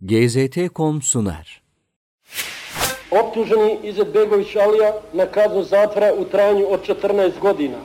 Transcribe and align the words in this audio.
GZT.com 0.00 1.02
sunar. 1.02 1.62
Optuženi 3.10 3.78
Izetbegović 3.82 4.56
Alija 4.56 4.92
na 5.12 5.26
kaznu 5.26 5.62
zatvora 5.62 6.12
u 6.18 6.24
trajanju 6.24 6.66
od 6.70 6.80
14 6.86 7.40
godina. 7.40 7.78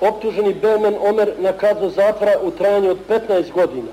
Optuženi 0.00 0.54
Bemen 0.62 0.94
Omer 1.00 1.32
na 1.40 1.52
kaznu 1.52 1.90
zatvora 1.90 2.32
u 2.42 2.50
trajanju 2.50 2.90
od 2.90 2.98
15 3.08 3.52
godina. 3.52 3.92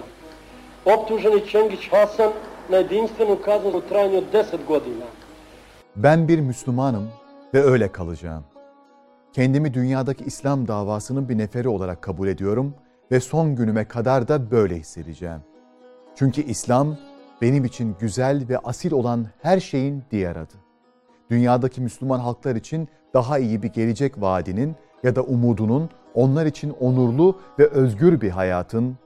Optuženi 0.86 1.48
Čengić 1.48 1.90
Hasan 1.92 2.32
na 2.70 2.78
jedinstvenu 2.78 3.38
kaznu 3.46 3.70
u 3.70 3.82
trajanju 3.82 4.18
od 4.18 4.34
10 4.34 4.66
godina. 4.68 5.06
Ben 5.96 6.28
bir 6.28 6.40
Müslümanım 6.40 7.08
ve 7.54 7.64
öyle 7.64 7.92
kalacağım. 7.92 8.44
Kendimi 9.34 9.74
dünyadaki 9.74 10.24
İslam 10.24 10.68
davasının 10.68 11.30
bir 11.30 11.38
neferi 11.38 11.70
olarak 11.70 12.02
kabul 12.02 12.28
ediyorum 12.28 12.74
ve 13.12 13.20
son 13.20 13.56
günüme 13.56 13.88
kadar 13.88 14.28
da 14.28 14.52
böyle 14.52 14.76
hissedeceğim. 14.76 15.55
Çünkü 16.16 16.42
İslam 16.42 16.98
benim 17.42 17.66
için 17.66 17.96
güzel 18.00 18.46
ve 18.50 18.58
asil 18.58 18.92
olan 18.92 19.28
her 19.42 19.60
şeyin 19.60 20.04
diğer 20.12 20.36
adı. 20.36 20.54
Dünyadaki 21.30 21.82
Müslüman 21.82 22.20
halklar 22.20 22.56
için 22.56 22.88
daha 23.14 23.40
iyi 23.40 23.64
bir 23.64 23.68
gelecek 23.70 24.22
vaadinin 24.22 24.76
ya 25.04 25.16
da 25.16 25.22
umudunun 25.22 25.90
onlar 26.14 26.46
için 26.46 26.70
onurlu 26.70 27.40
ve 27.60 27.68
özgür 27.68 28.22
bir 28.22 28.30
hayatın, 28.30 28.98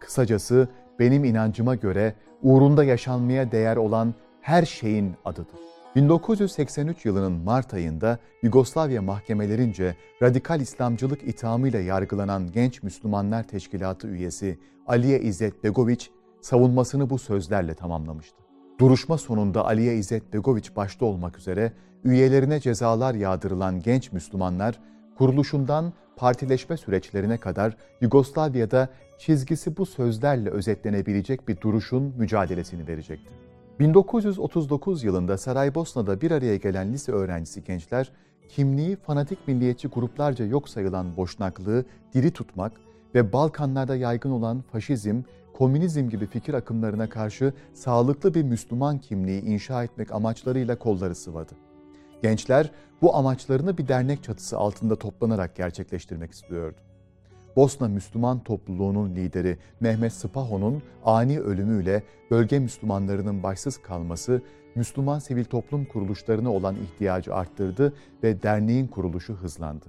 kısacası 0.00 0.68
benim 0.98 1.24
inancıma 1.24 1.74
göre 1.74 2.14
uğrunda 2.42 2.84
yaşanmaya 2.84 3.52
değer 3.52 3.76
olan 3.76 4.14
her 4.40 4.64
şeyin 4.64 5.14
adıdır. 5.24 5.60
1983 5.96 7.04
yılının 7.04 7.32
Mart 7.32 7.74
ayında 7.74 8.18
Yugoslavya 8.42 9.02
mahkemelerince 9.02 9.96
radikal 10.22 10.60
İslamcılık 10.60 11.22
ithamıyla 11.22 11.80
yargılanan 11.80 12.52
Genç 12.52 12.82
Müslümanlar 12.82 13.42
Teşkilatı 13.42 14.08
üyesi 14.08 14.58
Aliye 14.86 15.20
İzzet 15.20 15.64
Begoviç 15.64 16.10
savunmasını 16.42 17.10
bu 17.10 17.18
sözlerle 17.18 17.74
tamamlamıştı. 17.74 18.36
Duruşma 18.80 19.18
sonunda 19.18 19.66
Aliye 19.66 19.96
İzzet 19.96 20.32
Begoviç 20.32 20.76
başta 20.76 21.04
olmak 21.04 21.38
üzere 21.38 21.72
üyelerine 22.04 22.60
cezalar 22.60 23.14
yağdırılan 23.14 23.80
genç 23.80 24.12
Müslümanlar 24.12 24.80
kuruluşundan 25.18 25.92
partileşme 26.16 26.76
süreçlerine 26.76 27.38
kadar 27.38 27.76
Yugoslavya'da 28.00 28.88
çizgisi 29.18 29.76
bu 29.76 29.86
sözlerle 29.86 30.50
özetlenebilecek 30.50 31.48
bir 31.48 31.60
duruşun 31.60 32.14
mücadelesini 32.18 32.88
verecekti. 32.88 33.32
1939 33.80 35.04
yılında 35.04 35.38
Saraybosna'da 35.38 36.20
bir 36.20 36.30
araya 36.30 36.56
gelen 36.56 36.92
lise 36.92 37.12
öğrencisi 37.12 37.64
gençler, 37.64 38.12
kimliği 38.48 38.96
fanatik 38.96 39.48
milliyetçi 39.48 39.88
gruplarca 39.88 40.44
yok 40.44 40.68
sayılan 40.68 41.16
boşnaklığı 41.16 41.84
diri 42.14 42.30
tutmak 42.30 42.72
ve 43.14 43.32
Balkanlarda 43.32 43.96
yaygın 43.96 44.30
olan 44.30 44.60
faşizm, 44.72 45.22
komünizm 45.62 46.08
gibi 46.08 46.26
fikir 46.26 46.54
akımlarına 46.54 47.08
karşı 47.08 47.52
sağlıklı 47.74 48.34
bir 48.34 48.42
Müslüman 48.42 48.98
kimliği 48.98 49.42
inşa 49.42 49.84
etmek 49.84 50.12
amaçlarıyla 50.12 50.78
kolları 50.78 51.14
sıvadı. 51.14 51.52
Gençler 52.22 52.70
bu 53.02 53.16
amaçlarını 53.16 53.78
bir 53.78 53.88
dernek 53.88 54.22
çatısı 54.22 54.58
altında 54.58 54.96
toplanarak 54.96 55.56
gerçekleştirmek 55.56 56.32
istiyordu. 56.32 56.76
Bosna 57.56 57.88
Müslüman 57.88 58.38
topluluğunun 58.38 59.16
lideri 59.16 59.58
Mehmet 59.80 60.12
Sıpaho'nun 60.12 60.82
ani 61.04 61.40
ölümüyle 61.40 62.02
bölge 62.30 62.58
Müslümanlarının 62.58 63.42
başsız 63.42 63.82
kalması 63.82 64.42
Müslüman 64.74 65.18
sivil 65.18 65.44
toplum 65.44 65.84
kuruluşlarına 65.84 66.52
olan 66.52 66.76
ihtiyacı 66.76 67.34
arttırdı 67.34 67.92
ve 68.22 68.42
derneğin 68.42 68.86
kuruluşu 68.86 69.34
hızlandı. 69.34 69.86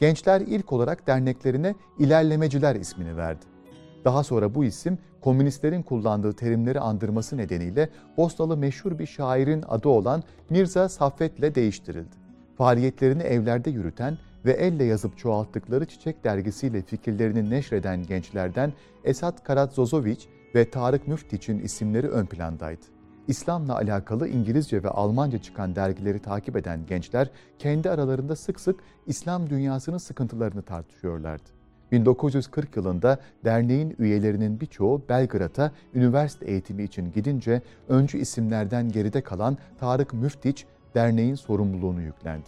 Gençler 0.00 0.40
ilk 0.40 0.72
olarak 0.72 1.06
derneklerine 1.06 1.74
ilerlemeciler 1.98 2.76
ismini 2.76 3.16
verdi. 3.16 3.59
Daha 4.04 4.24
sonra 4.24 4.54
bu 4.54 4.64
isim 4.64 4.98
komünistlerin 5.20 5.82
kullandığı 5.82 6.32
terimleri 6.32 6.80
andırması 6.80 7.36
nedeniyle 7.36 7.88
Bosnalı 8.16 8.56
meşhur 8.56 8.98
bir 8.98 9.06
şairin 9.06 9.64
adı 9.68 9.88
olan 9.88 10.22
Mirza 10.50 10.88
Saffet 10.88 11.38
ile 11.38 11.54
değiştirildi. 11.54 12.16
Faaliyetlerini 12.56 13.22
evlerde 13.22 13.70
yürüten 13.70 14.18
ve 14.44 14.52
elle 14.52 14.84
yazıp 14.84 15.18
çoğalttıkları 15.18 15.86
Çiçek 15.86 16.24
dergisiyle 16.24 16.82
fikirlerini 16.82 17.50
neşreden 17.50 18.02
gençlerden 18.02 18.72
Esat 19.04 19.44
Karadzozoviç 19.44 20.28
ve 20.54 20.70
Tarık 20.70 21.08
Müftiç'in 21.08 21.58
isimleri 21.58 22.08
ön 22.08 22.26
plandaydı. 22.26 22.84
İslam'la 23.28 23.74
alakalı 23.76 24.28
İngilizce 24.28 24.82
ve 24.82 24.88
Almanca 24.88 25.42
çıkan 25.42 25.76
dergileri 25.76 26.18
takip 26.18 26.56
eden 26.56 26.86
gençler 26.86 27.30
kendi 27.58 27.90
aralarında 27.90 28.36
sık 28.36 28.60
sık 28.60 28.80
İslam 29.06 29.50
dünyasının 29.50 29.98
sıkıntılarını 29.98 30.62
tartışıyorlardı. 30.62 31.59
1940 31.92 32.76
yılında 32.76 33.18
derneğin 33.44 33.96
üyelerinin 33.98 34.60
birçoğu 34.60 35.02
Belgrad'a 35.08 35.72
üniversite 35.94 36.46
eğitimi 36.46 36.82
için 36.82 37.12
gidince 37.12 37.62
öncü 37.88 38.18
isimlerden 38.18 38.88
geride 38.88 39.20
kalan 39.20 39.58
Tarık 39.80 40.12
Müftiç 40.12 40.66
derneğin 40.94 41.34
sorumluluğunu 41.34 42.02
yüklendi. 42.02 42.46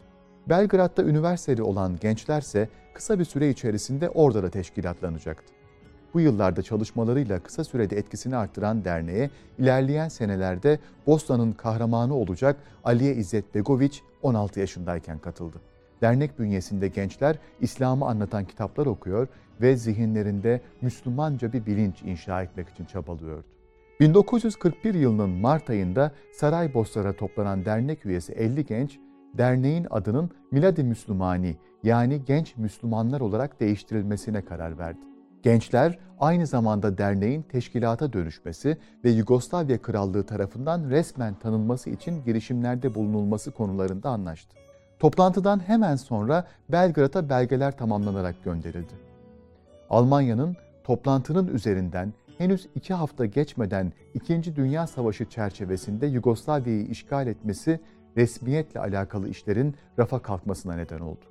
Belgrad'da 0.49 1.03
üniversiteli 1.05 1.63
olan 1.63 1.97
gençlerse 2.01 2.69
kısa 2.95 3.19
bir 3.19 3.25
süre 3.25 3.51
içerisinde 3.51 4.09
orada 4.09 4.43
da 4.43 4.51
teşkilatlanacaktı. 4.51 5.53
Bu 6.15 6.21
yıllarda 6.21 6.63
çalışmalarıyla 6.63 7.41
kısa 7.41 7.65
sürede 7.65 7.97
etkisini 7.97 8.37
arttıran 8.37 8.85
derneğe 8.85 9.31
ilerleyen 9.59 10.09
senelerde 10.09 10.79
Bosna'nın 11.07 11.53
kahramanı 11.53 12.15
olacak 12.15 12.57
Aliye 12.85 13.15
İzzet 13.15 13.55
Begoviç 13.55 14.03
16 14.23 14.61
yaşındayken 14.61 15.19
katıldı. 15.19 15.72
Dernek 16.03 16.39
bünyesinde 16.39 16.89
gençler 16.89 17.39
İslam'ı 17.61 18.07
anlatan 18.07 18.45
kitaplar 18.45 18.87
okuyor 18.87 19.29
ve 19.61 19.77
zihinlerinde 19.77 20.61
Müslümanca 20.81 21.53
bir 21.53 21.67
bilinç 21.67 22.03
inşa 22.03 22.43
etmek 22.43 22.69
için 22.69 22.85
çabalıyordu. 22.85 23.45
1941 24.01 24.95
yılının 24.95 25.31
Mart 25.31 25.71
ayında 25.71 26.13
Saraybosna'da 26.33 27.13
toplanan 27.13 27.65
dernek 27.65 28.07
üyesi 28.07 28.33
50 28.33 28.67
genç 28.67 28.99
derneğin 29.35 29.87
adının 29.91 30.31
Miladi 30.51 30.85
Müslümani 30.85 31.57
yani 31.83 32.25
Genç 32.25 32.57
Müslümanlar 32.57 33.21
olarak 33.21 33.61
değiştirilmesine 33.61 34.45
karar 34.45 34.79
verdi. 34.79 35.01
Gençler 35.43 35.99
aynı 36.21 36.47
zamanda 36.47 36.99
derneğin 36.99 37.43
teşkilata 37.43 38.13
dönüşmesi 38.13 38.77
ve 39.05 39.11
Yugoslavya 39.11 39.83
Krallığı 39.83 40.27
tarafından 40.27 40.91
resmen 40.91 41.35
tanınması 41.35 41.91
için 41.91 42.25
girişimlerde 42.25 42.95
bulunulması 42.95 43.51
konularında 43.51 44.11
anlaştı. 44.11 44.62
Toplantıdan 45.03 45.69
hemen 45.69 45.97
sonra 45.97 46.47
Belgrad'a 46.69 47.29
belgeler 47.29 47.77
tamamlanarak 47.77 48.45
gönderildi. 48.45 48.93
Almanya'nın 49.91 50.57
toplantının 50.85 51.47
üzerinden 51.47 52.13
henüz 52.39 52.69
iki 52.75 52.95
hafta 52.95 53.27
geçmeden 53.27 53.93
İkinci 54.15 54.57
Dünya 54.57 54.87
Savaşı 54.87 55.25
çerçevesinde 55.25 56.07
Yugoslavya'yı 56.07 56.87
işgal 56.87 57.27
etmesi 57.27 57.81
resmiyetle 58.17 58.81
alakalı 58.81 59.29
işlerin 59.29 59.75
rafa 59.99 60.19
kalkmasına 60.23 60.75
neden 60.75 61.01
oldu. 61.01 61.25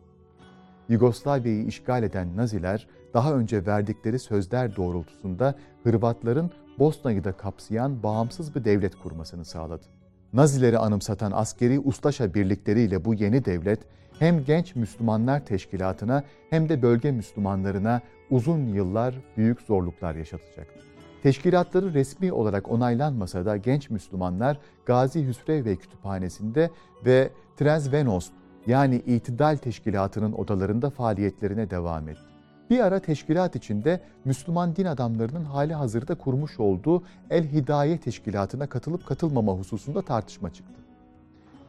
Yugoslavya'yı 0.89 1.65
işgal 1.65 2.03
eden 2.03 2.37
Naziler 2.37 2.87
daha 3.13 3.33
önce 3.33 3.65
verdikleri 3.65 4.19
sözler 4.19 4.75
doğrultusunda 4.75 5.55
Hırvatların 5.83 6.51
Bosna'yı 6.79 7.23
da 7.23 7.31
kapsayan 7.31 8.03
bağımsız 8.03 8.55
bir 8.55 8.65
devlet 8.65 8.95
kurmasını 8.95 9.45
sağladı. 9.45 10.00
Nazileri 10.33 10.77
anımsatan 10.77 11.31
askeri 11.31 11.79
ustaşa 11.79 12.33
birlikleriyle 12.33 13.05
bu 13.05 13.13
yeni 13.13 13.45
devlet 13.45 13.79
hem 14.19 14.45
genç 14.45 14.75
Müslümanlar 14.75 15.45
teşkilatına 15.45 16.23
hem 16.49 16.69
de 16.69 16.81
bölge 16.81 17.11
Müslümanlarına 17.11 18.01
uzun 18.29 18.67
yıllar 18.67 19.15
büyük 19.37 19.61
zorluklar 19.61 20.15
yaşatacaktı. 20.15 20.79
Teşkilatları 21.23 21.93
resmi 21.93 22.33
olarak 22.33 22.71
onaylanmasa 22.71 23.45
da 23.45 23.57
genç 23.57 23.89
Müslümanlar 23.89 24.57
Gazi 24.85 25.27
Hüsrev 25.27 25.75
Kütüphanesi'nde 25.75 26.69
ve 27.05 27.29
Trezvenos 27.57 28.29
yani 28.67 28.95
İtidal 28.95 29.57
Teşkilatı'nın 29.57 30.31
odalarında 30.31 30.89
faaliyetlerine 30.89 31.69
devam 31.69 32.09
etti. 32.09 32.30
Bir 32.71 32.79
ara 32.79 32.99
teşkilat 32.99 33.55
içinde 33.55 33.99
Müslüman 34.25 34.75
din 34.75 34.85
adamlarının 34.85 35.45
hali 35.45 35.73
hazırda 35.73 36.15
kurmuş 36.15 36.59
olduğu 36.59 37.03
El 37.29 37.51
Hidaye 37.51 37.97
Teşkilatı'na 37.97 38.67
katılıp 38.67 39.05
katılmama 39.05 39.53
hususunda 39.53 40.01
tartışma 40.01 40.53
çıktı. 40.53 40.81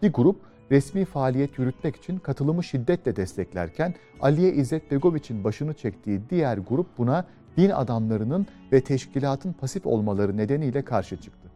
Bir 0.03 0.13
grup 0.13 0.41
resmi 0.71 1.05
faaliyet 1.05 1.59
yürütmek 1.59 1.97
için 1.97 2.19
katılımı 2.19 2.65
şiddetle 2.65 3.17
desteklerken 3.17 3.95
Aliye 4.21 4.53
İzzet 4.53 4.91
Begoviç'in 4.91 5.45
başını 5.45 5.75
çektiği 5.75 6.21
diğer 6.31 6.59
grup 6.59 6.99
buna 6.99 7.25
din 7.57 7.71
adamlarının 7.71 8.47
ve 8.73 8.81
teşkilatın 8.81 9.53
pasif 9.53 9.87
olmaları 9.87 10.37
nedeniyle 10.37 10.83
karşı 10.83 11.17
çıktı. 11.17 11.49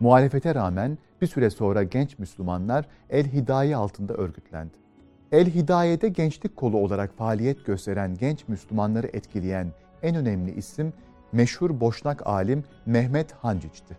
Muhalefete 0.00 0.54
rağmen 0.54 0.98
bir 1.22 1.26
süre 1.26 1.50
sonra 1.50 1.82
genç 1.82 2.18
Müslümanlar 2.18 2.86
El 3.10 3.32
Hidaye 3.32 3.76
altında 3.76 4.14
örgütlendi. 4.14 4.89
El 5.32 5.46
Hidaye'de 5.46 6.08
gençlik 6.08 6.56
kolu 6.56 6.76
olarak 6.76 7.16
faaliyet 7.16 7.66
gösteren 7.66 8.14
genç 8.14 8.48
Müslümanları 8.48 9.06
etkileyen 9.06 9.68
en 10.02 10.16
önemli 10.16 10.54
isim 10.54 10.92
meşhur 11.32 11.80
Boşnak 11.80 12.26
alim 12.26 12.64
Mehmet 12.86 13.32
Hanciç'ti. 13.32 13.98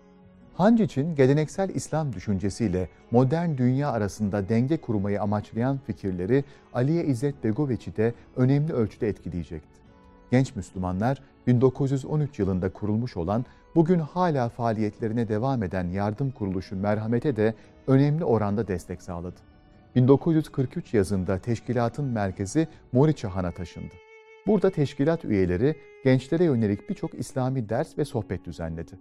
Hanciç'in 0.54 1.16
geleneksel 1.16 1.70
İslam 1.70 2.14
düşüncesiyle 2.14 2.90
modern 3.12 3.58
dünya 3.58 3.92
arasında 3.92 4.50
denge 4.50 4.78
kurmayı 4.78 5.22
amaçlayan 5.22 5.80
fikirleri 5.88 6.44
Aliye 6.74 7.06
İzzet 7.06 7.44
Begoviç'i 7.44 7.96
de 7.96 8.14
önemli 8.36 8.74
ölçüde 8.74 9.08
etkileyecekti 9.08 9.82
genç 10.32 10.56
Müslümanlar 10.56 11.22
1913 11.48 12.40
yılında 12.40 12.74
kurulmuş 12.74 13.18
olan 13.18 13.46
bugün 13.76 14.00
hala 14.00 14.50
faaliyetlerine 14.50 15.28
devam 15.28 15.64
eden 15.64 15.88
yardım 15.88 16.32
kuruluşu 16.32 16.76
Merhamet'e 16.76 17.36
de 17.36 17.54
önemli 17.88 18.26
oranda 18.26 18.68
destek 18.68 19.02
sağladı. 19.02 19.51
1943 19.96 20.94
yazında 20.94 21.40
teşkilatın 21.40 22.06
merkezi 22.06 22.68
Moriçahan'a 22.92 23.52
taşındı. 23.52 23.94
Burada 24.48 24.70
teşkilat 24.70 25.26
üyeleri 25.26 25.76
gençlere 26.04 26.44
yönelik 26.44 26.90
birçok 26.90 27.14
İslami 27.14 27.70
ders 27.70 27.98
ve 27.98 28.06
sohbet 28.06 28.46
düzenledi. 28.46 29.00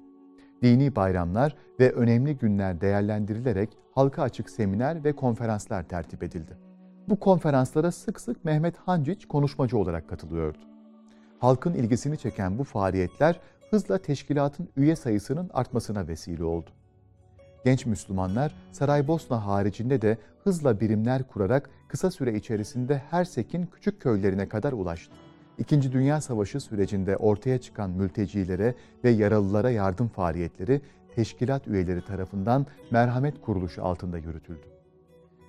Dini 0.63 0.97
bayramlar 0.97 1.57
ve 1.81 1.93
önemli 1.93 2.37
günler 2.37 2.81
değerlendirilerek 2.81 3.71
halka 3.95 4.23
açık 4.23 4.51
seminer 4.51 5.05
ve 5.05 5.13
konferanslar 5.13 5.89
tertip 5.89 6.23
edildi. 6.23 6.57
Bu 7.09 7.21
konferanslara 7.21 7.93
sık 7.93 8.21
sık 8.21 8.45
Mehmet 8.45 8.77
Hanciç 8.77 9.27
konuşmacı 9.27 9.79
olarak 9.79 10.09
katılıyordu. 10.09 10.59
Halkın 11.39 11.75
ilgisini 11.75 12.19
çeken 12.19 12.59
bu 12.59 12.65
faaliyetler 12.65 13.41
hızla 13.71 13.99
teşkilatın 13.99 14.69
üye 14.77 14.97
sayısının 14.97 15.51
artmasına 15.55 16.09
vesile 16.09 16.45
oldu. 16.45 16.71
Genç 17.65 17.87
Müslümanlar 17.87 18.55
Saraybosna 18.73 19.47
haricinde 19.47 20.03
de 20.03 20.19
hızla 20.45 20.81
birimler 20.81 21.23
kurarak 21.23 21.71
kısa 21.89 22.11
süre 22.11 22.35
içerisinde 22.35 23.03
Hersek'in 23.11 23.67
küçük 23.67 24.01
köylerine 24.01 24.49
kadar 24.49 24.73
ulaştı. 24.73 25.13
İkinci 25.59 25.93
Dünya 25.93 26.21
Savaşı 26.21 26.61
sürecinde 26.61 27.17
ortaya 27.17 27.61
çıkan 27.61 27.91
mültecilere 27.91 28.75
ve 29.05 29.11
yaralılara 29.11 29.71
yardım 29.71 30.09
faaliyetleri 30.09 30.81
teşkilat 31.15 31.69
üyeleri 31.69 32.05
tarafından 32.05 32.67
merhamet 32.91 33.41
kuruluşu 33.41 33.85
altında 33.85 34.19
yürütüldü. 34.19 34.67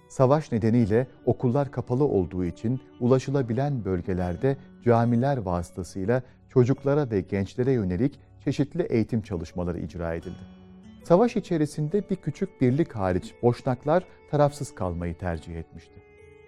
Savaş 0.10 0.52
nedeniyle 0.52 1.08
okullar 1.26 1.72
kapalı 1.72 2.04
olduğu 2.04 2.46
için 2.46 2.82
ulaşılabilen 3.00 3.86
bölgelerde 3.86 4.58
camiler 4.86 5.38
vasıtasıyla 5.38 6.24
çocuklara 6.50 7.12
ve 7.12 7.22
gençlere 7.22 7.72
yönelik 7.72 8.20
çeşitli 8.44 8.82
eğitim 8.82 9.22
çalışmaları 9.22 9.80
icra 9.80 10.14
edildi. 10.14 10.61
Savaş 11.04 11.36
içerisinde 11.36 12.10
bir 12.10 12.16
küçük 12.16 12.62
birlik 12.62 12.92
hariç 12.96 13.34
boşnaklar 13.42 14.04
tarafsız 14.32 14.76
kalmayı 14.76 15.18
tercih 15.18 15.56
etmişti. 15.56 15.94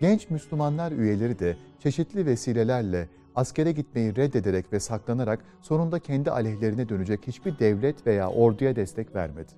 Genç 0.01 0.29
Müslümanlar 0.29 0.91
üyeleri 0.91 1.39
de 1.39 1.57
çeşitli 1.79 2.25
vesilelerle 2.25 3.09
askere 3.35 3.71
gitmeyi 3.71 4.15
reddederek 4.15 4.73
ve 4.73 4.79
saklanarak 4.79 5.39
sonunda 5.61 5.99
kendi 5.99 6.31
aleyhlerine 6.31 6.89
dönecek 6.89 7.27
hiçbir 7.27 7.59
devlet 7.59 8.07
veya 8.07 8.29
orduya 8.29 8.75
destek 8.75 9.15
vermedi. 9.15 9.51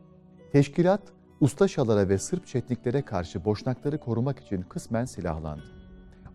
Teşkilat, 0.52 1.02
Ustaşalara 1.42 2.10
ve 2.10 2.18
Sırp 2.18 2.48
çetniklere 2.48 3.02
karşı 3.02 3.46
boşnakları 3.46 3.98
korumak 3.98 4.40
için 4.40 4.62
kısmen 4.62 5.06
silahlandı. 5.06 5.64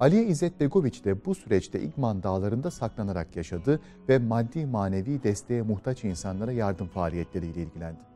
Ali 0.01 0.25
İzzet 0.25 0.61
Begoviç 0.61 1.05
de 1.05 1.25
bu 1.25 1.35
süreçte 1.35 1.81
İgman 1.81 2.23
dağlarında 2.23 2.71
saklanarak 2.71 3.37
yaşadı 3.37 3.81
ve 4.09 4.19
maddi 4.19 4.67
manevi 4.67 5.23
desteğe 5.23 5.63
muhtaç 5.63 6.05
insanlara 6.05 6.53
yardım 6.53 6.89
faaliyetleriyle 6.89 7.63
ilgilendi. 7.63 8.10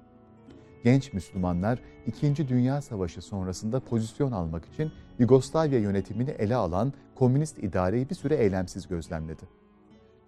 Genç 0.85 1.13
Müslümanlar 1.13 1.79
2. 2.07 2.49
Dünya 2.49 2.83
Savaşı 2.83 3.23
sonrasında 3.23 3.81
pozisyon 3.81 4.33
almak 4.33 4.65
için 4.65 4.93
Yugoslavya 5.19 5.79
yönetimini 5.79 6.31
ele 6.31 6.57
alan 6.57 6.93
komünist 7.15 7.59
idareyi 7.59 8.11
bir 8.11 8.15
süre 8.15 8.35
eylemsiz 8.35 8.89
gözlemledi. 8.89 9.43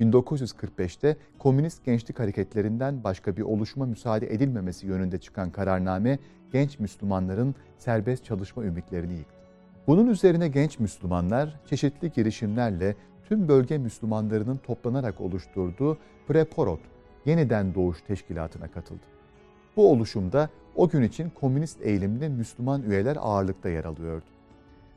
1945'te 0.01 1.17
komünist 1.39 1.85
gençlik 1.85 2.19
hareketlerinden 2.19 3.05
başka 3.05 3.37
bir 3.37 3.43
oluşuma 3.43 3.87
müsaade 3.87 4.35
edilmemesi 4.35 4.87
yönünde 4.87 5.19
çıkan 5.19 5.51
kararname 5.51 6.19
genç 6.53 6.79
Müslümanların 6.79 7.55
serbest 7.79 8.25
çalışma 8.25 8.65
ümitlerini 8.65 9.15
yıktı. 9.15 9.37
Bunun 9.87 10.07
üzerine 10.07 10.49
genç 10.49 10.79
Müslümanlar 10.79 11.61
çeşitli 11.67 12.13
girişimlerle 12.13 12.97
tüm 13.29 13.49
bölge 13.49 13.79
Müslümanlarının 13.79 14.57
toplanarak 14.57 15.21
oluşturduğu 15.21 15.99
Preporot, 16.29 16.81
yeniden 17.27 17.75
doğuş 17.75 18.03
teşkilatına 18.03 18.69
katıldı. 18.69 19.16
Bu 19.77 19.93
oluşumda 19.93 20.51
o 20.75 20.89
gün 20.89 21.03
için 21.03 21.31
komünist 21.31 21.83
eğilimli 21.83 22.29
Müslüman 22.29 22.83
üyeler 22.83 23.17
ağırlıkta 23.21 23.69
yer 23.69 23.85
alıyordu. 23.85 24.25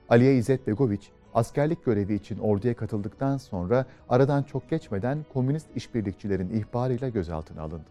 Aliye 0.10 0.36
İzzet 0.38 0.68
Begoviç, 0.68 1.12
askerlik 1.34 1.86
görevi 1.86 2.14
için 2.14 2.38
orduya 2.38 2.76
katıldıktan 2.76 3.38
sonra 3.38 3.86
aradan 4.10 4.44
çok 4.44 4.70
geçmeden 4.70 5.26
komünist 5.34 5.68
işbirlikçilerin 5.76 6.50
ihbarıyla 6.50 7.10
gözaltına 7.10 7.62
alındı. 7.62 7.90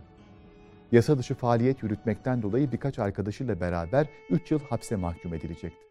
Yasa 0.93 1.19
dışı 1.19 1.35
faaliyet 1.35 1.82
yürütmekten 1.82 2.43
dolayı 2.43 2.73
birkaç 2.73 2.99
arkadaşıyla 2.99 3.61
beraber 3.61 4.08
3 4.31 4.50
yıl 4.50 4.61
hapse 4.61 4.96
mahkum 4.96 5.35
edilecekti. 5.35 5.87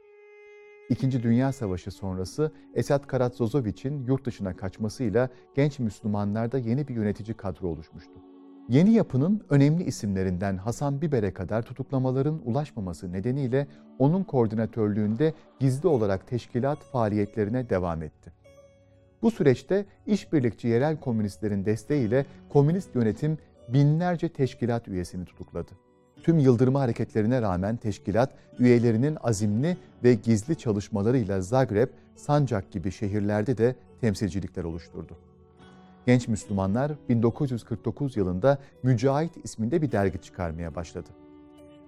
İkinci 0.89 1.23
Dünya 1.23 1.51
Savaşı 1.51 1.91
sonrası 1.91 2.51
Esat 2.75 3.07
Karatzozoviç'in 3.07 4.05
yurt 4.05 4.25
dışına 4.25 4.55
kaçmasıyla 4.55 5.29
genç 5.55 5.79
Müslümanlarda 5.79 6.57
yeni 6.57 6.87
bir 6.87 6.95
yönetici 6.95 7.37
kadro 7.37 7.67
oluşmuştu. 7.67 8.26
Yeni 8.69 8.93
yapının 8.93 9.41
önemli 9.49 9.83
isimlerinden 9.83 10.57
Hasan 10.57 11.01
Biber'e 11.01 11.33
kadar 11.33 11.61
tutuklamaların 11.61 12.41
ulaşmaması 12.45 13.11
nedeniyle 13.11 13.67
onun 13.99 14.23
koordinatörlüğünde 14.23 15.33
gizli 15.59 15.87
olarak 15.87 16.27
teşkilat 16.27 16.79
faaliyetlerine 16.79 17.69
devam 17.69 18.03
etti. 18.03 18.33
Bu 19.21 19.31
süreçte 19.31 19.85
işbirlikçi 20.07 20.67
yerel 20.67 20.99
komünistlerin 20.99 21.65
desteğiyle 21.65 22.25
komünist 22.49 22.95
yönetim 22.95 23.37
binlerce 23.69 24.29
teşkilat 24.29 24.87
üyesini 24.87 25.25
tutukladı. 25.25 25.71
Tüm 26.23 26.39
yıldırma 26.39 26.79
hareketlerine 26.79 27.41
rağmen 27.41 27.77
teşkilat 27.77 28.33
üyelerinin 28.59 29.17
azimli 29.23 29.77
ve 30.03 30.13
gizli 30.13 30.55
çalışmalarıyla 30.55 31.41
Zagreb, 31.41 31.87
Sancak 32.15 32.71
gibi 32.71 32.91
şehirlerde 32.91 33.57
de 33.57 33.75
temsilcilikler 34.01 34.63
oluşturdu. 34.63 35.26
Genç 36.07 36.27
Müslümanlar 36.27 36.91
1949 37.09 38.17
yılında 38.17 38.57
Mücahit 38.83 39.45
isminde 39.45 39.81
bir 39.81 39.91
dergi 39.91 40.21
çıkarmaya 40.21 40.75
başladı. 40.75 41.07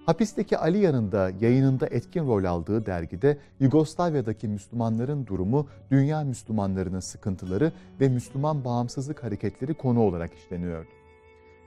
Hapisteki 0.05 0.57
Ali 0.57 0.77
yanında 0.77 1.31
yayınında 1.41 1.87
etkin 1.87 2.27
rol 2.27 2.43
aldığı 2.43 2.85
dergide 2.85 3.37
Yugoslavya'daki 3.59 4.47
Müslümanların 4.47 5.27
durumu, 5.27 5.67
dünya 5.91 6.23
Müslümanlarının 6.23 6.99
sıkıntıları 6.99 7.71
ve 7.99 8.09
Müslüman 8.09 8.65
bağımsızlık 8.65 9.23
hareketleri 9.23 9.73
konu 9.73 10.01
olarak 10.01 10.33
işleniyordu. 10.33 10.89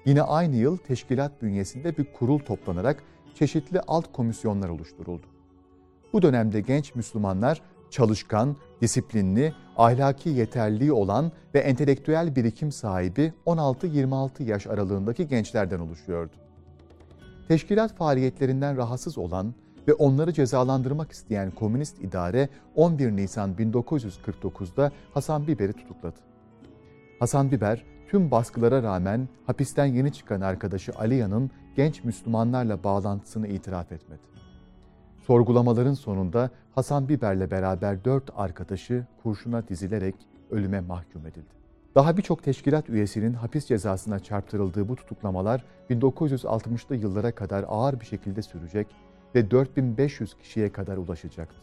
Yine 0.04 0.22
aynı 0.22 0.56
yıl 0.56 0.76
teşkilat 0.76 1.42
bünyesinde 1.42 1.96
bir 1.96 2.12
kurul 2.12 2.38
toplanarak 2.38 3.02
çeşitli 3.34 3.80
alt 3.80 4.12
komisyonlar 4.12 4.68
oluşturuldu. 4.68 5.26
Bu 6.12 6.22
dönemde 6.22 6.60
genç 6.60 6.94
Müslümanlar 6.94 7.62
çalışkan, 7.92 8.56
disiplinli, 8.80 9.54
ahlaki 9.76 10.28
yeterliği 10.28 10.92
olan 10.92 11.32
ve 11.54 11.58
entelektüel 11.58 12.36
birikim 12.36 12.72
sahibi 12.72 13.32
16-26 13.46 14.42
yaş 14.42 14.66
aralığındaki 14.66 15.28
gençlerden 15.28 15.78
oluşuyordu. 15.78 16.32
Teşkilat 17.48 17.96
faaliyetlerinden 17.96 18.76
rahatsız 18.76 19.18
olan 19.18 19.54
ve 19.88 19.92
onları 19.92 20.32
cezalandırmak 20.32 21.12
isteyen 21.12 21.50
komünist 21.50 21.98
idare 22.04 22.48
11 22.74 23.16
Nisan 23.16 23.54
1949'da 23.54 24.92
Hasan 25.14 25.46
Biber'i 25.46 25.72
tutukladı. 25.72 26.16
Hasan 27.18 27.50
Biber 27.50 27.84
tüm 28.08 28.30
baskılara 28.30 28.82
rağmen 28.82 29.28
hapisten 29.46 29.86
yeni 29.86 30.12
çıkan 30.12 30.40
arkadaşı 30.40 30.92
Aliya'nın 30.92 31.50
genç 31.76 32.04
Müslümanlarla 32.04 32.84
bağlantısını 32.84 33.48
itiraf 33.48 33.92
etmedi. 33.92 34.31
Sorgulamaların 35.26 35.94
sonunda 35.94 36.50
Hasan 36.74 37.08
Biber'le 37.08 37.50
beraber 37.50 38.04
dört 38.04 38.30
arkadaşı 38.36 39.06
kurşuna 39.22 39.68
dizilerek 39.68 40.14
ölüme 40.50 40.80
mahkum 40.80 41.26
edildi. 41.26 41.62
Daha 41.94 42.16
birçok 42.16 42.42
teşkilat 42.42 42.90
üyesinin 42.90 43.32
hapis 43.32 43.66
cezasına 43.66 44.18
çarptırıldığı 44.18 44.88
bu 44.88 44.96
tutuklamalar 44.96 45.64
1960'lı 45.90 46.96
yıllara 46.96 47.32
kadar 47.32 47.64
ağır 47.68 48.00
bir 48.00 48.04
şekilde 48.04 48.42
sürecek 48.42 48.86
ve 49.34 49.50
4500 49.50 50.34
kişiye 50.34 50.72
kadar 50.72 50.96
ulaşacaktı. 50.96 51.56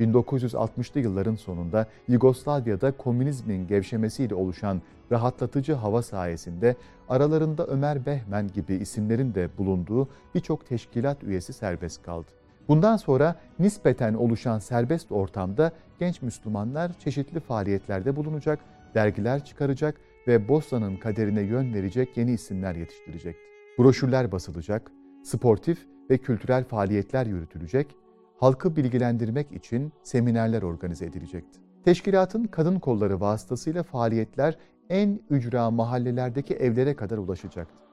1960'lı 0.00 1.00
yılların 1.00 1.34
sonunda 1.34 1.86
Yugoslavya'da 2.08 2.92
komünizmin 2.92 3.66
gevşemesiyle 3.66 4.34
oluşan 4.34 4.82
rahatlatıcı 5.12 5.74
hava 5.74 6.02
sayesinde 6.02 6.76
aralarında 7.08 7.66
Ömer 7.66 8.06
Behmen 8.06 8.48
gibi 8.48 8.74
isimlerin 8.74 9.34
de 9.34 9.48
bulunduğu 9.58 10.08
birçok 10.34 10.66
teşkilat 10.66 11.24
üyesi 11.24 11.52
serbest 11.52 12.02
kaldı. 12.02 12.43
Bundan 12.68 12.96
sonra 12.96 13.36
nispeten 13.58 14.14
oluşan 14.14 14.58
serbest 14.58 15.12
ortamda 15.12 15.72
genç 15.98 16.22
Müslümanlar 16.22 16.92
çeşitli 16.98 17.40
faaliyetlerde 17.40 18.16
bulunacak, 18.16 18.58
dergiler 18.94 19.44
çıkaracak 19.44 20.00
ve 20.26 20.48
Bosna'nın 20.48 20.96
kaderine 20.96 21.40
yön 21.42 21.74
verecek 21.74 22.16
yeni 22.16 22.32
isimler 22.32 22.74
yetiştirecekti. 22.74 23.40
Broşürler 23.78 24.32
basılacak, 24.32 24.92
sportif 25.24 25.86
ve 26.10 26.18
kültürel 26.18 26.64
faaliyetler 26.64 27.26
yürütülecek, 27.26 27.96
halkı 28.38 28.76
bilgilendirmek 28.76 29.52
için 29.52 29.92
seminerler 30.02 30.62
organize 30.62 31.06
edilecekti. 31.06 31.60
Teşkilatın 31.84 32.44
kadın 32.44 32.78
kolları 32.78 33.20
vasıtasıyla 33.20 33.82
faaliyetler 33.82 34.58
en 34.90 35.20
ücra 35.30 35.70
mahallelerdeki 35.70 36.54
evlere 36.54 36.96
kadar 36.96 37.18
ulaşacaktı. 37.18 37.83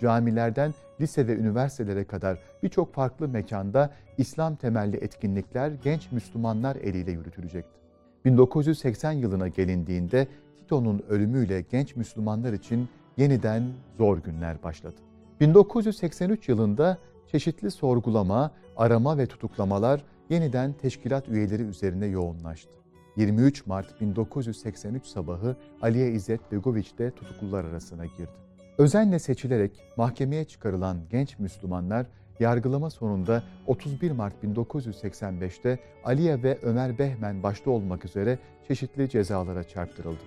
Camilerden 0.00 0.74
lise 1.00 1.26
ve 1.26 1.36
üniversitelere 1.36 2.04
kadar 2.04 2.38
birçok 2.62 2.94
farklı 2.94 3.28
mekanda 3.28 3.90
İslam 4.18 4.56
temelli 4.56 4.96
etkinlikler 4.96 5.72
genç 5.84 6.12
Müslümanlar 6.12 6.76
eliyle 6.76 7.10
yürütülecekti. 7.10 7.80
1980 8.24 9.12
yılına 9.12 9.48
gelindiğinde 9.48 10.28
Tito'nun 10.60 11.02
ölümüyle 11.08 11.60
genç 11.60 11.96
Müslümanlar 11.96 12.52
için 12.52 12.88
yeniden 13.16 13.62
zor 13.98 14.18
günler 14.18 14.62
başladı. 14.62 14.96
1983 15.40 16.48
yılında 16.48 16.98
çeşitli 17.26 17.70
sorgulama, 17.70 18.50
arama 18.76 19.18
ve 19.18 19.26
tutuklamalar 19.26 20.04
yeniden 20.30 20.72
teşkilat 20.72 21.28
üyeleri 21.28 21.62
üzerine 21.62 22.06
yoğunlaştı. 22.06 22.70
23 23.16 23.66
Mart 23.66 24.00
1983 24.00 25.06
sabahı 25.06 25.56
Aliye 25.82 26.10
İzzet 26.12 26.52
Begoviç 26.52 26.98
de 26.98 27.10
tutuklular 27.10 27.64
arasına 27.64 28.06
girdi. 28.06 28.49
Özenle 28.80 29.18
seçilerek 29.18 29.84
mahkemeye 29.96 30.44
çıkarılan 30.44 30.98
genç 31.10 31.38
Müslümanlar 31.38 32.06
yargılama 32.38 32.90
sonunda 32.90 33.42
31 33.66 34.10
Mart 34.10 34.44
1985'te 34.44 35.78
Aliye 36.04 36.42
ve 36.42 36.58
Ömer 36.62 36.98
Behmen 36.98 37.42
başta 37.42 37.70
olmak 37.70 38.04
üzere 38.04 38.38
çeşitli 38.68 39.08
cezalara 39.08 39.64
çarptırıldı. 39.64 40.20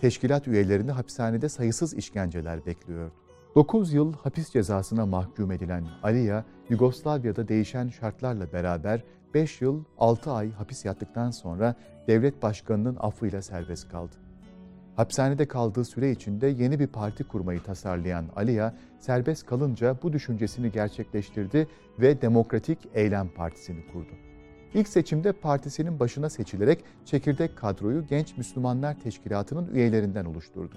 Teşkilat 0.00 0.48
üyelerini 0.48 0.90
hapishanede 0.90 1.48
sayısız 1.48 1.94
işkenceler 1.94 2.66
bekliyordu. 2.66 3.12
9 3.54 3.92
yıl 3.92 4.12
hapis 4.12 4.50
cezasına 4.50 5.06
mahkum 5.06 5.52
edilen 5.52 5.84
Aliya, 6.02 6.44
Yugoslavya'da 6.68 7.48
değişen 7.48 7.88
şartlarla 7.88 8.52
beraber 8.52 9.04
5 9.34 9.60
yıl 9.60 9.84
6 9.98 10.32
ay 10.32 10.52
hapis 10.52 10.84
yattıktan 10.84 11.30
sonra 11.30 11.74
devlet 12.08 12.42
başkanının 12.42 12.96
affıyla 13.00 13.42
serbest 13.42 13.88
kaldı. 13.88 14.21
Hapishanede 14.96 15.48
kaldığı 15.48 15.84
süre 15.84 16.10
içinde 16.10 16.46
yeni 16.46 16.80
bir 16.80 16.86
parti 16.86 17.24
kurmayı 17.24 17.62
tasarlayan 17.62 18.24
Aliya, 18.36 18.74
serbest 19.00 19.46
kalınca 19.46 19.96
bu 20.02 20.12
düşüncesini 20.12 20.72
gerçekleştirdi 20.72 21.68
ve 22.00 22.22
Demokratik 22.22 22.78
Eylem 22.94 23.28
Partisi'ni 23.28 23.86
kurdu. 23.86 24.12
İlk 24.74 24.88
seçimde 24.88 25.32
partisinin 25.32 26.00
başına 26.00 26.30
seçilerek 26.30 26.84
çekirdek 27.04 27.56
kadroyu 27.56 28.06
Genç 28.06 28.36
Müslümanlar 28.36 29.00
Teşkilatı'nın 29.00 29.74
üyelerinden 29.74 30.24
oluşturdu. 30.24 30.76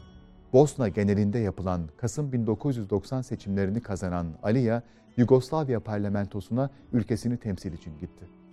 Bosna 0.53 0.89
genelinde 0.89 1.39
yapılan 1.39 1.81
Kasım 1.97 2.31
1990 2.31 3.21
seçimlerini 3.21 3.81
kazanan 3.81 4.27
Aliya, 4.43 4.83
Yugoslavya 5.17 5.79
parlamentosuna 5.79 6.69
ülkesini 6.93 7.37
temsil 7.37 7.73
için 7.73 7.97
gitti. 7.99 8.44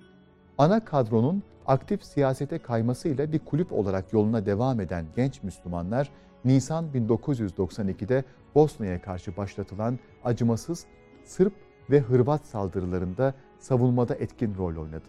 Ana 0.59 0.85
kadronun 0.85 1.43
aktif 1.67 2.05
siyasete 2.05 2.59
kaymasıyla 2.59 3.33
bir 3.33 3.39
kulüp 3.39 3.73
olarak 3.73 4.13
yoluna 4.13 4.47
devam 4.47 4.81
eden 4.81 5.07
genç 5.17 5.43
Müslümanlar, 5.43 6.11
Nisan 6.45 6.85
1992'de 6.95 8.25
Bosna'ya 8.55 9.03
karşı 9.03 9.37
başlatılan 9.37 9.99
acımasız 10.25 10.87
Sırp 11.25 11.53
ve 11.91 12.01
Hırvat 12.01 12.47
saldırılarında 12.47 13.35
savunmada 13.59 14.15
etkin 14.15 14.55
rol 14.55 14.77
oynadı. 14.77 15.09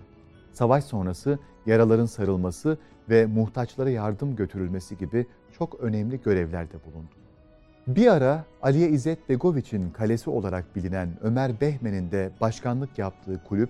Savaş 0.52 0.84
sonrası 0.84 1.40
yaraların 1.66 2.06
sarılması 2.06 2.78
ve 3.10 3.26
muhtaçlara 3.26 3.90
yardım 3.90 4.36
götürülmesi 4.36 4.98
gibi 4.98 5.26
çok 5.52 5.80
önemli 5.80 6.22
görevlerde 6.22 6.78
bulundu. 6.86 7.12
Bir 7.88 8.08
ara 8.08 8.46
Aliye 8.62 8.90
İzzet 8.90 9.30
Begoviç'in 9.30 9.92
kalesi 9.92 10.30
olarak 10.30 10.76
bilinen 10.76 11.10
Ömer 11.22 11.62
Behmen'in 11.62 12.12
de 12.12 12.32
başkanlık 12.42 12.98
yaptığı 12.98 13.44
kulüp 13.44 13.70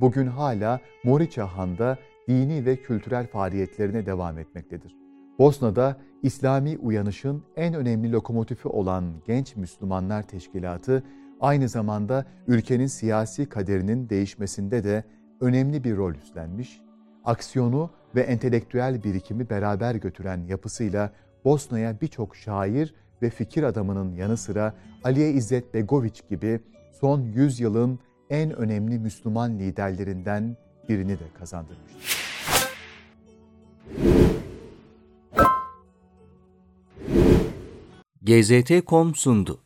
bugün 0.00 0.26
hala 0.26 0.80
Moriça 1.04 1.46
Han'da 1.46 1.98
dini 2.28 2.66
ve 2.66 2.76
kültürel 2.76 3.26
faaliyetlerine 3.26 4.06
devam 4.06 4.38
etmektedir. 4.38 4.96
Bosna'da 5.38 5.96
İslami 6.22 6.78
uyanışın 6.78 7.42
en 7.56 7.74
önemli 7.74 8.12
lokomotifi 8.12 8.68
olan 8.68 9.04
Genç 9.26 9.56
Müslümanlar 9.56 10.22
Teşkilatı 10.22 11.02
aynı 11.40 11.68
zamanda 11.68 12.26
ülkenin 12.46 12.86
siyasi 12.86 13.48
kaderinin 13.48 14.08
değişmesinde 14.08 14.84
de 14.84 15.04
önemli 15.40 15.84
bir 15.84 15.96
rol 15.96 16.14
üstlenmiş, 16.14 16.80
aksiyonu 17.24 17.90
ve 18.14 18.20
entelektüel 18.20 19.04
birikimi 19.04 19.50
beraber 19.50 19.94
götüren 19.94 20.44
yapısıyla 20.48 21.12
Bosna'ya 21.44 22.00
birçok 22.00 22.36
şair 22.36 22.94
ve 23.22 23.30
fikir 23.30 23.62
adamının 23.62 24.14
yanı 24.14 24.36
sıra 24.36 24.74
Aliye 25.04 25.30
İzzet 25.30 25.74
Begoviç 25.74 26.28
gibi 26.28 26.60
son 27.00 27.20
100 27.20 27.60
yılın 27.60 27.98
en 28.32 28.56
önemli 28.56 28.98
Müslüman 28.98 29.58
liderlerinden 29.58 30.56
birini 30.88 31.18
de 31.18 31.24
kazandırmıştır. 31.38 32.02
GZT.com 38.22 39.14
sundu. 39.14 39.60